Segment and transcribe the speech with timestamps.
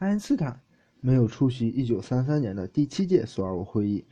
[0.00, 0.58] 爱因斯坦
[1.02, 4.02] 没有出席1933年的第七届索尔维会议。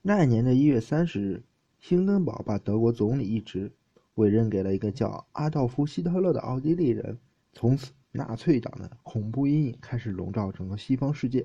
[0.00, 1.42] 那一年的1月30日，
[1.80, 3.72] 兴登堡把德国总理一职
[4.14, 7.18] 委任给了一个叫阿道夫·希特勒的奥地利人。
[7.52, 11.44] 从此，纳粹党的恐怖阴影开始笼罩整个西方世界。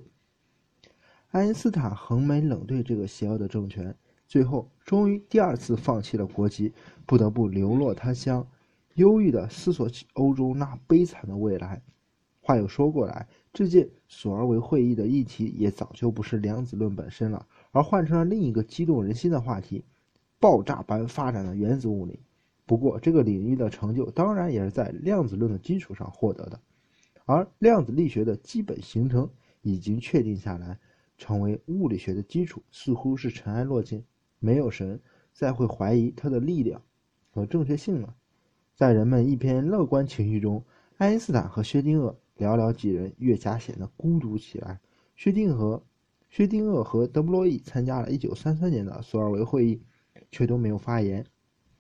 [1.30, 3.96] 爱因斯坦横眉冷对这个邪恶的政权，
[4.28, 6.72] 最后终于第二次放弃了国籍，
[7.08, 8.48] 不得不流落他乡，
[8.94, 11.82] 忧郁地思索起欧洲那悲惨的未来。
[12.48, 17.46] 话又说过来，这届索尔维会议的议题也早就不是量子论本身了。
[17.74, 19.84] 而换成了另一个激动人心的话题：
[20.40, 22.22] 爆炸般发展的原子物理。
[22.66, 26.58] 不过，这个领域的成就当然也是在量子论的基础上获得的。
[27.26, 29.30] 而量子力学的基本形成
[29.62, 30.80] 已经确定下来，
[31.18, 34.02] 成为物理学的基础，似乎是尘埃落定。
[34.40, 34.98] 没有神
[35.34, 36.82] 再会怀疑它的力量
[37.30, 38.16] 和正确性了。
[38.74, 40.64] 在人们一片乐观情绪中，
[40.96, 44.80] 爱因斯坦和薛定谔寥寥几人越加显得孤独起来。
[45.16, 45.82] 薛定谔。
[46.30, 49.82] 薛定谔和德布罗意参加了1933年的索尔维会议，
[50.30, 51.26] 却都没有发言。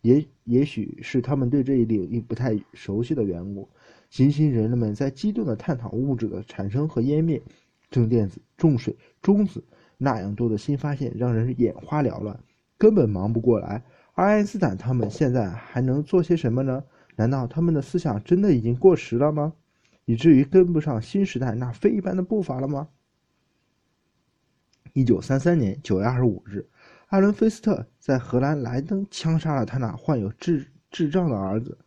[0.02, 3.68] 也也许是他们对这一领域不太熟悉的缘故，
[4.10, 7.42] 行星人们在激动地探讨物质的产生和湮灭、
[7.92, 9.62] 正电子、重水、中子
[9.98, 12.40] 那样多的新发现，让人眼花缭乱，
[12.78, 13.84] 根本忙不过来。
[14.14, 16.82] 而爱因斯坦他们现在还能做些什么呢？
[17.18, 19.54] 难道他们的思想真的已经过时了吗？
[20.08, 22.88] 以至于跟不上新时代那飞一般的步伐了吗？
[24.94, 26.66] 一九三三年九月二十五日，
[27.08, 31.78] 艾伦·菲斯特在荷兰莱登枪杀了他那患有智智障的儿子，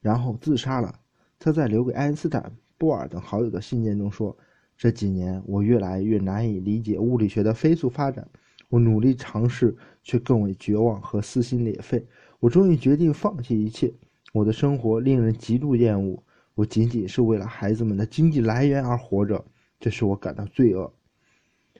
[0.00, 0.94] 然后自杀了。
[1.40, 4.34] 他在留给爱因斯坦、波尔等好友的信件中说
[4.78, 8.26] ：“这几年，我越来越难以理解物理学的飞速发展。
[8.68, 12.06] 我努力尝试，却更为绝望和撕心裂肺。
[12.38, 13.92] 我终于决定放弃一切。
[14.32, 16.22] 我的生活令人极度厌恶。
[16.56, 19.44] 我仅仅是为了孩子们的经济来源而活着，
[19.78, 20.92] 这使我感到罪恶。”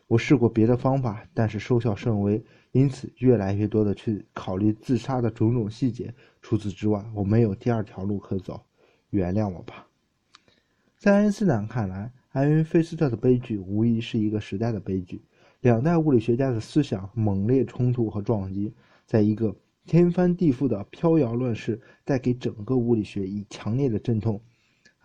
[0.07, 6.15] 我试过别的方法，但是收效甚微，因此越来越多的去考虑自杀的种种细节。
[6.41, 8.61] 除此之外，我没有第二条路可走。
[9.11, 9.89] 原谅我吧。
[10.97, 15.21] 在爱因斯坦看来，艾伦·费斯特的悲剧无疑是一个时代的悲剧。
[15.63, 18.73] 两代物理学家的思想猛烈冲突和撞击，
[19.07, 19.57] 在一个
[19.87, 24.41] 天翻地覆的飘摇乱世，带给整个物理学以强烈的阵痛。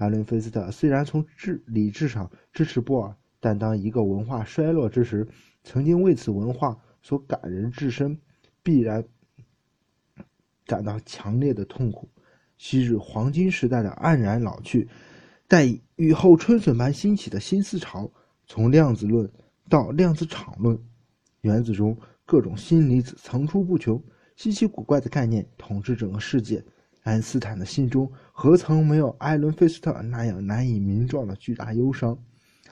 [0.02, 3.16] 艾伦·费斯特虽然从智理智上支持波尔。
[3.44, 5.28] 但当一个文化衰落之时，
[5.64, 8.16] 曾经为此文化所感人至深，
[8.62, 9.04] 必然
[10.68, 12.08] 感到强烈的痛苦。
[12.60, 14.88] 昔日黄金时代的黯然老去，
[15.48, 18.08] 待雨后春笋般兴起的新思潮，
[18.46, 19.28] 从量子论
[19.68, 20.80] 到量子场论，
[21.42, 21.98] 原子中
[22.28, 24.00] 各种新离子层出不穷，
[24.36, 26.64] 稀奇古怪的概念统治整个世界。
[27.04, 32.18] 爱因斯坦的心中何曾没有艾伦·费斯特那样难以名状的巨大忧伤？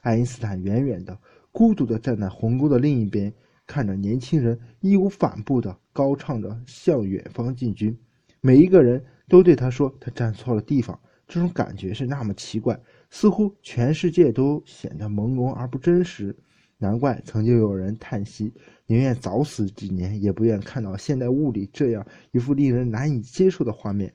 [0.01, 1.17] 爱因斯坦远远的、
[1.51, 3.34] 孤独的站在鸿沟的另一边，
[3.66, 7.97] 看着年轻人义无反顾的高唱着向远方进军。
[8.40, 12.79] 每一个人都对他说：“他站错了地方。”这种感觉是那么奇怪，
[13.11, 16.35] 似乎全世界都显得朦胧而不真实。
[16.79, 18.53] 难怪曾经有人叹息，
[18.88, 24.12] 宁愿早死几年，也不愿看到现代物理这样一幅令人难以接受的画面。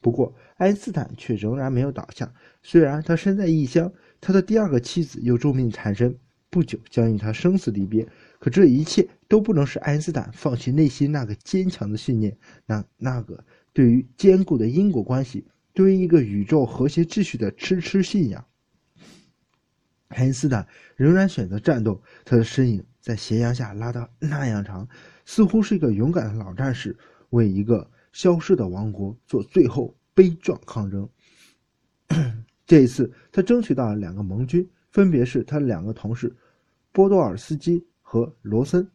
[0.00, 2.32] 不过，爱因斯坦却仍然没有倒下，
[2.62, 3.92] 虽然他身在异乡。
[4.20, 6.16] 他的第二个妻子又重病缠身，
[6.48, 8.08] 不久将与他生死离别。
[8.38, 15.44] 可这一切都不能使爱因斯坦放弃内心那个坚强的信念，那那个对于坚固的因果关系，
[15.74, 18.42] 对于一个宇宙和谐秩序的痴痴信仰。
[20.14, 20.66] 爱因斯坦
[20.96, 24.88] 仍然选择战斗，他的身影在斜阳下拉得那样长，
[25.24, 26.96] 似乎是一个勇敢的老战士，
[27.30, 31.08] 为一个消失的王国做最后悲壮抗争。
[32.66, 36.34] 这一次，他争取到了两个盟军，分别是他的两个同事
[36.92, 38.88] 波多尔斯基和罗森。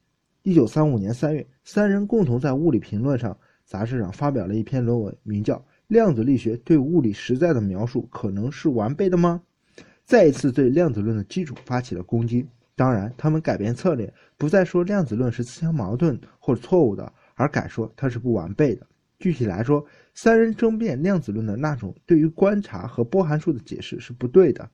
[0.43, 5.55] 一九三五年三月，三人共同在《物理评论》上杂志上发表了一篇论文，名叫
[5.87, 9.41] 《量子力学对物理实在的描述可能是完备的吗？》
[10.09, 12.43] 再一次对量子论的基础发起了攻击。
[12.75, 18.87] 当然，他们改变策略，不再说量子论是自相矛盾或者错误的，而改说它是不完备的。
[19.19, 19.85] 具体来说，
[20.15, 24.67] 三人争辩量子论的那种对于观察和波函数的解释是不对的。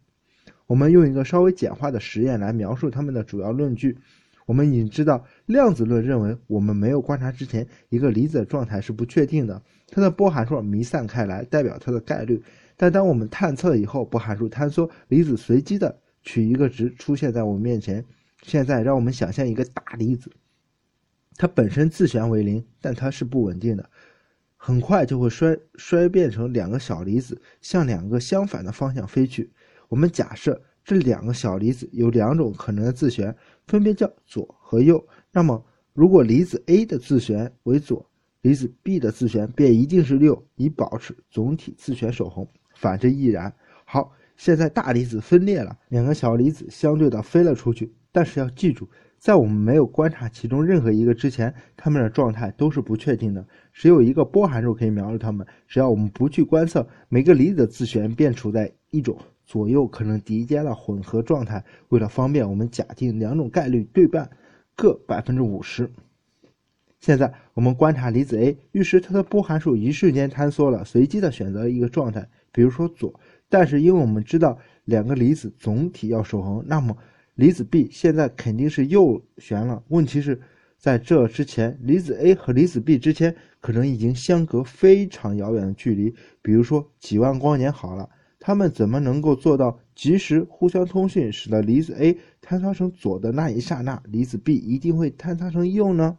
[0.67, 3.97] 我们用一个稍微简化的实验来描述他们的主要论据。
[4.45, 12.41] 我们已经知道，量子论认为我们没有观察之前，一个离子的状态是不确定的，它的波函数弥散开来，代表它的概率。
[12.77, 18.03] 但当我们探测以后，波函数坍缩，离子随机的取一个值出现在我们面前。
[18.43, 20.29] 现在，让我们想象一个大离子，
[21.35, 23.89] 它本身自旋为零，但它是不稳定的。
[24.55, 29.51] 很快就会衰衰变成两个小离子，向两个相反的方向飞去。
[29.89, 33.35] 我们假设这两个小离子有两种可能的自旋，
[33.65, 35.03] 分别叫左和右。
[35.31, 38.07] 那么，如果离子 A 的自旋为左，
[38.41, 42.47] 离子 B 的自旋便一定是六，以保持总体自旋守恒。
[42.75, 43.51] 反之亦然。
[43.85, 47.91] 好，现在大离子分裂了，两个小离子相对的飞了出去。
[48.11, 48.87] 但是要记住，
[49.17, 53.45] 在我们没有观察其中任何一个之前，它们的状态都是不确定的。
[53.73, 55.45] 只有一个波函数可以描述它们。
[55.67, 61.63] 只要我们不去观测每个离子的自旋，便处在一种左右可能叠加的混合状态。
[61.89, 64.29] 为了方便，我们假定两种概率对半，
[64.75, 65.91] 各百分之五十。
[67.01, 73.19] 现在我们观察离子 A，预示它的波函数一瞬间坍缩了，随机的选择一个状态，比如说左。
[73.49, 76.97] 但是因为我们知道两个离子总体要守恒，那么
[77.35, 79.83] 离子 B 现在肯定是右旋了。
[79.89, 80.39] 问题是
[80.77, 87.71] 在这之前，离子 A 和离子 B 之间可能已经相隔非常遥远的距离，比如说几万光年。
[87.71, 88.09] 好了，
[88.39, 96.17] 他们怎么能够做到及时互相通讯，使得离子 A 坍塌成左的那一刹那，离子 B 一定会坍塌成右呢？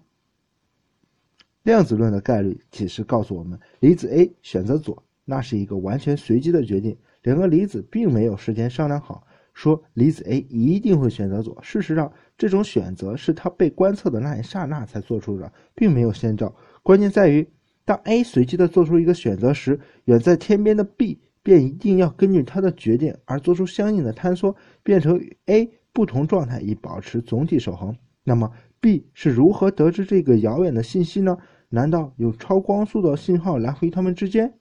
[1.62, 6.96] 量子论的概率解释告诉我们，离子 A 选择左，那是一个完全随机的决定。
[7.22, 11.58] 两个离子并没有事先商量好，说离子 A 一定会选择左。
[11.60, 16.54] 事实上，这种选择是它被观测的那一刹那才做出的，并没有先兆。
[16.82, 17.46] 关键在于，
[17.84, 27.96] 当 A 随机的做出一个选择时，远在天边的 B 便一定要根据它的决定而做出相应的坍缩，变成与 A 不同状态，以保持总体守恒。
[28.22, 28.50] 那么
[28.80, 31.36] ，B 是如何得知这个遥远的信息呢？
[31.68, 34.54] 难道有超光速的信号来回他们之间？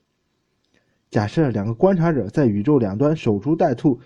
[1.10, 4.00] 假设两个观察者在宇宙两端守株待兔，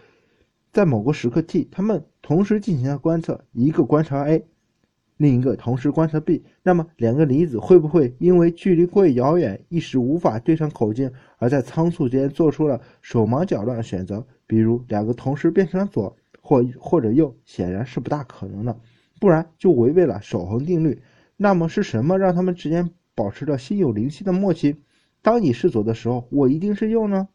[0.73, 4.45] 在某个时刻 t，他们同时进行了观测，一个观察 A，
[5.17, 14.27] 另一个同时观测 B，那么两个离子会不会因为距离过于遥远，一时无法对上口径，而在仓促间做出了手忙脚乱的选择？
[14.47, 18.79] 比如两个同时变成了左或或者右，显然是不大可能的，
[19.19, 21.03] 不然就违背了守恒定律。
[21.37, 24.77] 那么是什么让他们之间保持着心有灵犀的默契？
[25.23, 27.29] 当你是左的时候，我一定是右呢？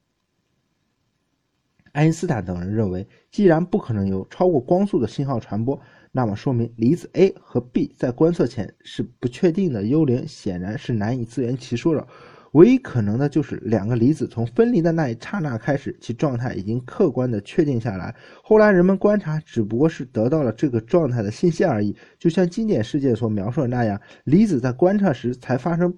[1.91, 5.79] 爱因斯坦等人认为，既然不可能有超过光速的信号传播，
[6.11, 12.05] 那么说明离子 A 和 B 在观测前是不确定的幽灵，显然是难以自圆其说的。
[12.51, 18.15] 唯一可能的就是两个离子从分离的那一刹那开始，其状态已经客观的确定下来。
[18.43, 21.95] 后来人们观察只不过是得到了这个状态的信息而已。
[22.17, 25.97] 就像经典世界所描述的那样，离子在观察时才发生，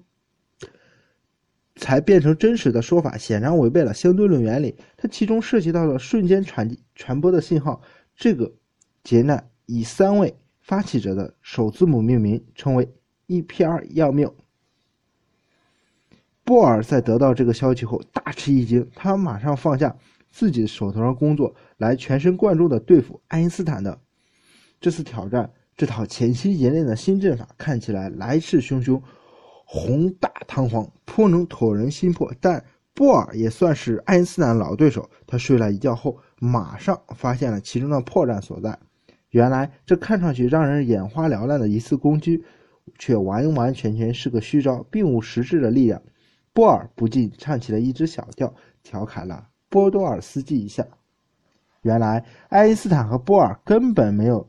[1.78, 4.76] 才变成真实的说法，显然违背了相对论原理。
[4.96, 7.80] 它其中涉及到了瞬间传传播的信号。
[8.14, 8.52] 这个
[9.04, 12.92] 劫难以三位发起者的首字母命名，称为
[13.28, 13.86] E.P.R.
[13.90, 14.30] 要命。
[16.44, 19.96] 波尔在得到这个消息后大吃一惊，他马上放下
[20.30, 23.98] 自己手头上工作，来全神贯注地对付爱因斯坦的
[24.80, 25.50] 这次挑战。
[25.76, 29.00] 这套潜心研练的新阵法看起来来势汹汹、
[29.70, 32.32] 宏大堂皇，颇能戳人心魄。
[32.40, 38.78] 但波尔也算是爱因斯坦老对手，他睡了一觉后，马上发现了其中的破绽所在。
[39.28, 42.42] 原来，这看上去让人眼花缭乱的一次攻击，
[42.98, 46.00] 却完完全全是个虚招，并无实质的力量。
[46.54, 50.86] 波尔不禁唱起了一支小调，调侃了波多尔斯基一下。
[51.82, 54.48] 原来，爱因斯坦和波尔根本没有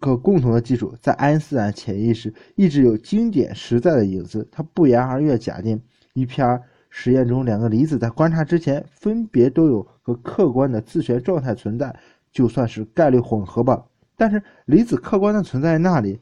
[0.00, 4.48] 个共同的基础，在爱因斯坦潜意识一直有经典实在的影子。
[4.50, 5.80] 他不言而喻，假定
[6.14, 11.94] 一篇实验中两个离子在观察之前分别都有个客观的自旋状态存在，
[12.30, 13.84] 就算是概率混合吧。
[14.16, 16.20] 但是离子客观的存在那里。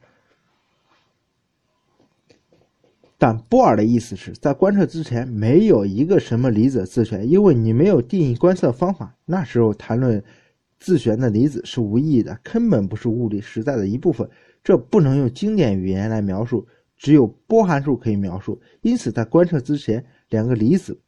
[3.19, 9.15] 但波尔的意思是在观测之前没有一个什么离子自旋，因为你没有定义观测方法。
[9.27, 10.25] 那时候谈论
[10.80, 14.28] 自旋的离子是无意义的，根本不是物理实在的一部分。
[14.64, 18.60] 这不能用经典语言来描述，只有波函数可以描述。
[18.82, 20.99] 因此，在观测之前，两个离子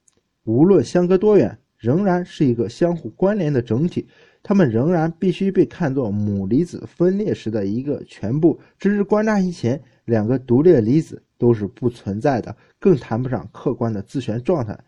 [0.45, 4.07] 无论相隔多远，仍然是一个相互关联的整体，
[4.43, 8.61] 它们仍然必须被看作母离子分裂时的一个全部。
[8.79, 11.21] 只是观察以前，两个独立的离子。
[11.39, 14.79] 都是不存在的，更谈不上客观的自旋状态。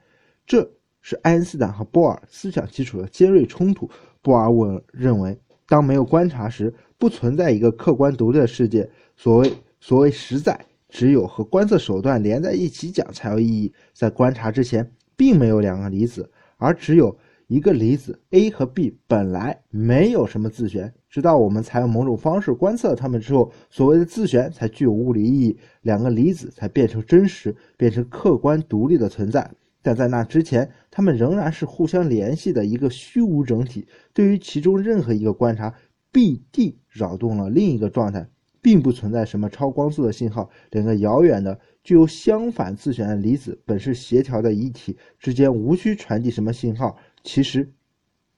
[0.46, 0.62] 这
[1.04, 3.86] 是爱因斯坦和波尔思想基础的尖锐冲突。
[4.22, 8.88] 波尔问认为，当没有观察时，不存在一个客观独立的世界。
[9.14, 10.58] 所谓所谓实在，
[10.88, 13.70] 只有和观测手段连在一起讲才有意义。
[13.92, 17.14] 在观察之前，并没有两个离子，而只有。
[17.46, 29.48] 一个离子 A 和 B 本来没有什么自旋，直到我们采用某种方式观测它们之后，所谓的自旋才具有物理意义，两个离子才变成真实，变成客观独立的存在。
[29.84, 33.86] 但在那之前，他们仍然是互相联系的一个虚无整体。
[34.14, 35.74] 对于其中任何一个观察，
[36.10, 38.26] 必定扰动了另一个状态，
[38.62, 40.48] 并不存在什么超光速的信号。
[40.70, 46.96] 两个遥远的、具有相反自旋的离子本是协调的一体，之间无需传递什么信号。
[47.22, 47.70] 其实，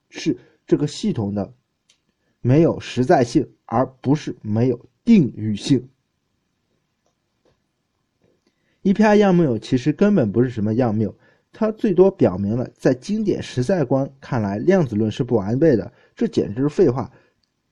[0.08, 0.36] 是
[0.66, 1.54] 这个系统的
[2.40, 5.88] 没有实在性，而不是没有定域性。
[8.82, 11.16] EPR 样谬其实根本不是什么样谬。
[11.58, 17.10] 它最多表明了，在经典实在观看来，量子论是不完备的，这简直是废话。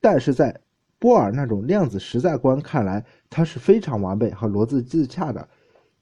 [0.00, 0.58] 但是在
[0.98, 5.46] 波尔那种量子实在观看来，它是非常完备和逻辑自洽的。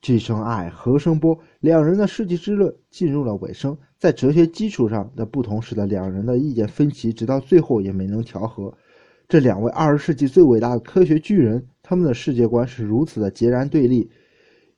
[0.01, 8.73] G 声 I 和声波，两人的世纪之论进入了尾声，在哲学基础上的不同使得两人的意见分歧，直到最后也没能调和。
[9.29, 14.09] 这两位二十世纪最伟大的科学巨人，他们的世界观是如此的截然对立，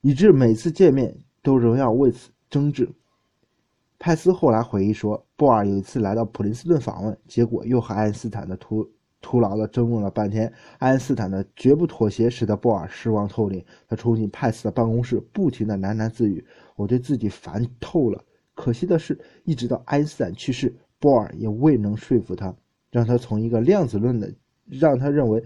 [0.00, 2.30] 以致每次见面都仍要为此。
[2.54, 2.88] 争执。
[3.98, 8.88] 派斯后来回忆说，波尔有一次来到普林斯顿访问，结果又和爱因斯坦的徒
[9.20, 10.52] 徒劳的争论了半天。
[10.78, 13.64] 爱因斯坦的绝不妥协使得波尔失望透顶。
[13.88, 16.46] 他冲进派斯的办公室，不停的喃喃自语
[16.76, 22.54] ：“我对自己烦透了。”可惜的是，一直到爱因斯坦去世，波尔也未能说服他，
[22.92, 24.32] 让他从一个量子论的，
[24.70, 25.42] 让他认为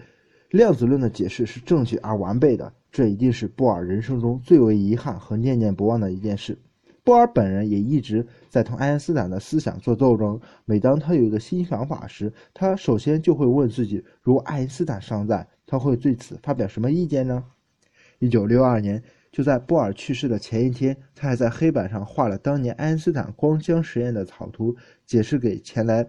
[0.50, 2.70] 量子论的解释是正确而完备的。
[2.90, 6.58] 这一定是波尔人生中最为遗憾和念念不忘的一件事。
[7.08, 10.38] 波尔本人也一直在同爱因斯坦的思想做斗争。
[10.66, 17.42] 每当他有一个新想法时，他首先就会问自己：如果爱因斯坦尚在，他会对此发表什么意见呢？
[18.18, 26.06] 一九六二年，就在波尔去世的前一天，他还在黑板上画了当年爱因斯坦光箱实验的草图，解释给前来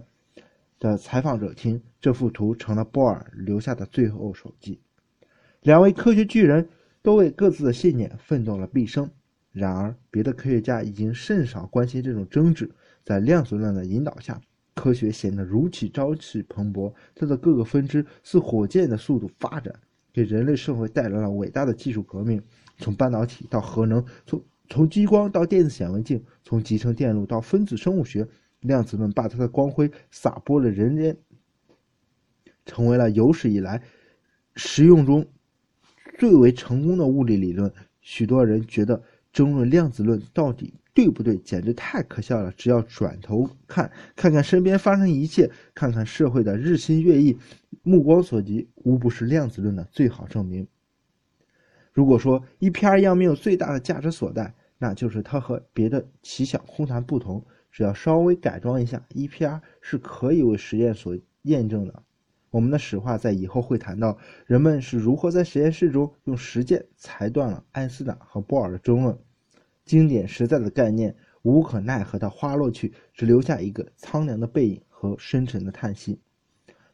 [0.80, 1.82] 的采访者听。
[2.02, 4.82] 这幅图成了波尔留下的最后手记。
[5.62, 6.68] 两位科学巨人
[7.02, 9.10] 都为各自的信念奋斗了毕生。
[9.52, 12.70] 然而，别的科学家已经甚少关心这种争执。
[13.04, 14.40] 在量子论的引导下，
[14.76, 16.94] 科学显得如此朝气蓬勃。
[17.16, 19.74] 它的各个分支似火箭的速度发展，
[20.14, 22.40] 给人类社会带来了伟大的技术革命。
[22.78, 28.28] 从半导体到核能，从从激光到电子显微镜，从集成电路到分子生物学，
[28.60, 31.18] 量子论把它的光辉洒播了人间，
[32.68, 33.82] 成为了有史以来
[34.56, 35.26] 实用中
[36.20, 37.74] 最为成功的物理理论。
[38.00, 39.02] 许多人觉得。
[39.32, 42.52] 争论量子论到底对不对，简直太可笑了。
[42.58, 47.38] 只要转头看，看看身边发生一切，看看社会的日新月异，
[47.84, 50.68] 目光所及，无不是量子论的最好证明。
[51.94, 62.04] 如果说 EPR 样命最大的价值所在，那就是它和别的奇想空谈不同，只要稍微改装一下，EPR 是可以为实验所验证的。
[62.52, 69.18] 我们的史话在以后会谈到，人们是如何在实验室中用实践裁断了爱因斯坦和波尔的争论。
[69.86, 76.20] 经典实在的概念无可奈何地花落去，只留下一个苍凉的背影和深沉的叹息。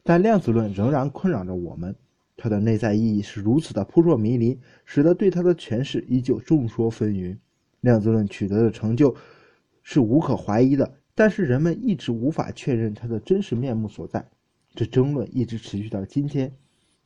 [0.02, 1.96] 但量子论仍然困扰着我们，
[2.36, 7.36] 它的内在意义是如此的扑朔迷离，使得对它的诠释依旧众说纷纭。
[7.80, 9.16] 量子论取得的成就
[9.82, 14.28] 是无可怀疑的，但是人们一直无法确认它的真实面目所在。
[14.76, 16.54] 这争论一直持续到今天，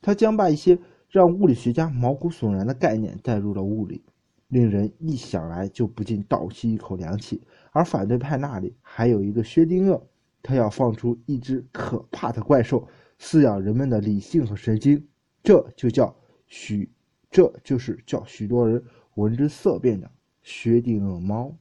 [0.01, 0.77] 他将把一些
[1.09, 4.03] 让物理学家毛骨悚然的概念带入了物理，
[4.49, 7.41] 令人一想来就不禁倒吸一口凉气。
[7.71, 10.01] 而反对派那里还有一个薛定谔，
[10.43, 12.87] 他要放出一只可怕的怪兽，
[13.17, 15.07] 饲养人们的理性和神经，
[15.41, 16.13] 这就叫
[16.47, 16.91] 许，
[17.29, 18.83] 这就是叫许多人
[19.15, 20.11] 闻之色变的
[20.43, 21.55] 薛定谔猫。